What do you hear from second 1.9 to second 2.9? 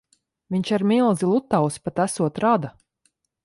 esot rada.